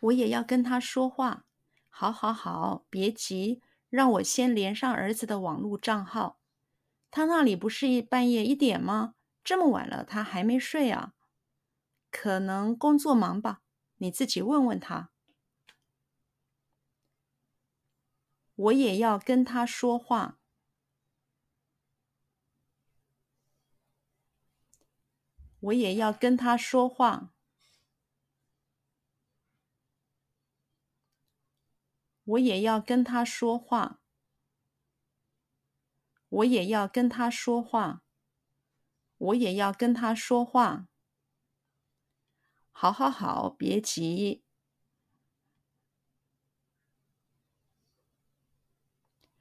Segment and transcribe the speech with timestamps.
[0.00, 1.44] 我也要跟他说话。
[1.88, 6.40] 好，好，好，别急，让我先连上儿子的网络账号。
[7.10, 9.14] 他那里不是半夜一点吗？
[9.42, 11.14] 这么晚了，他还没睡啊？
[12.10, 13.62] 可能工作忙吧，
[13.96, 15.10] 你自己问问他。
[18.54, 20.38] 我也要跟他说话。
[25.60, 27.32] 我也要跟他说话。
[32.30, 34.00] 我也要跟他说话。
[36.28, 38.02] 我也要跟他说话。
[39.18, 40.86] 我也要跟他说话。
[42.70, 44.44] 好好好，别急。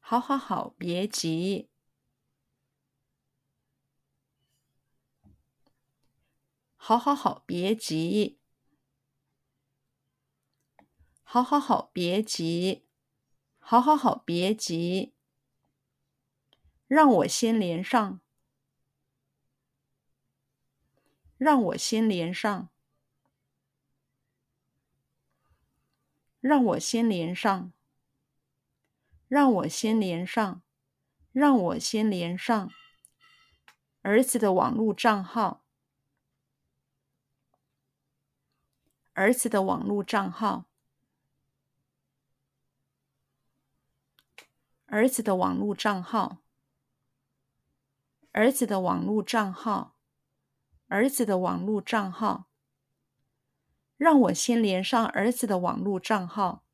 [0.00, 1.68] 好好好，别急。
[6.76, 8.39] 好好好，别急。
[11.32, 12.88] 好好好，别急。
[13.60, 15.14] 好好好，别急。
[16.88, 18.20] 让我先连上。
[21.38, 22.70] 让我先连上。
[26.40, 27.72] 让我先连上。
[29.28, 30.62] 让我先连上。
[31.30, 32.72] 让我先连上。
[34.02, 35.64] 儿子的网络账号。
[39.12, 40.69] 儿子的网络账号。
[44.92, 46.38] 儿子的网络账号。
[48.32, 49.94] 儿子的网络账号。
[50.88, 52.48] 儿子的网络账号。
[53.96, 56.64] 让我先连上儿子的网络账号。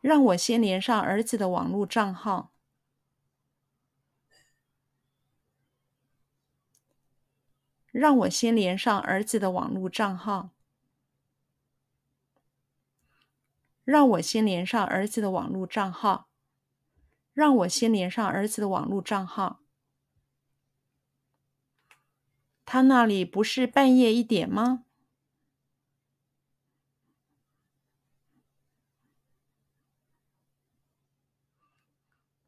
[0.00, 2.52] 让我先连上儿子的网络账号。
[7.92, 10.50] 让我先连上儿子的网络账号。
[13.92, 16.30] 让我先连上儿子的网络账号。
[17.34, 19.60] 让我先连上儿子的网络账号。
[22.64, 24.86] 他那里不是半夜一点吗？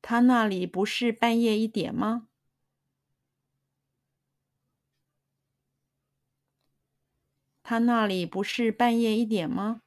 [0.00, 2.28] 他那里不是半夜一点吗？
[7.62, 9.83] 他那里不是半夜一点吗？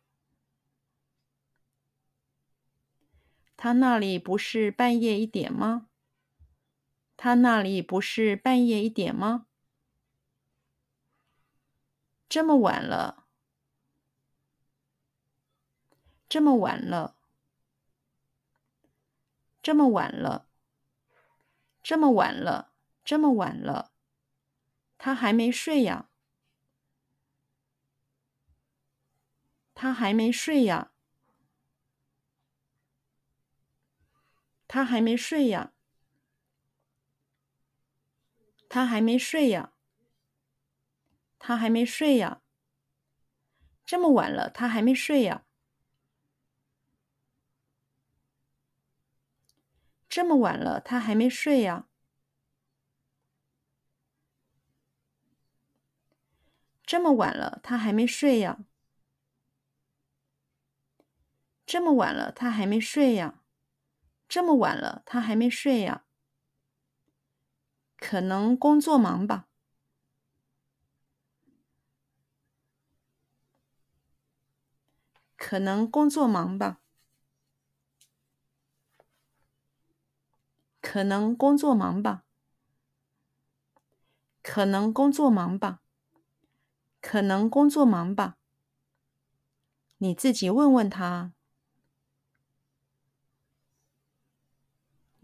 [3.68, 5.90] 他那里不是半夜一点吗？
[7.18, 9.48] 他那里不是半夜一点吗？
[12.30, 13.26] 这么晚了，
[16.30, 17.18] 这么晚了，
[19.62, 20.48] 这么晚了，
[21.84, 22.72] 这么晚了，
[23.04, 23.92] 这么晚了，
[24.98, 26.08] 他还没睡呀。
[29.76, 30.94] 他还没睡呀，
[34.78, 35.72] 他还没睡呀，
[38.70, 39.74] 他还没睡呀，
[41.40, 42.44] 他还没睡呀。
[43.84, 45.46] 这么晚了，他还没睡呀。
[50.08, 51.88] 这么晚了，他还没睡呀。
[56.86, 58.60] 这么晚了，他还没睡呀。
[61.66, 63.42] 这么晚了，他还没睡呀？
[64.30, 66.04] 这么晚了，他还没睡呀？
[68.00, 69.48] 可能工作忙吧。
[75.38, 76.80] 可能工作忙吧。
[80.84, 82.24] 可能工作忙吧。
[84.44, 85.80] 可能工作忙吧。
[87.02, 88.38] 可能工作忙吧。
[90.00, 91.37] 你自己问问他。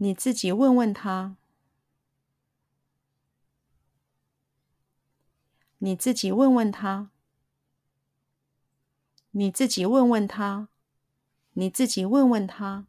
[0.04, 1.34] 你自己问问他，
[5.78, 7.10] 你自己问问他，
[9.30, 10.68] 你自己问问他，
[11.54, 12.86] 你自己问问他。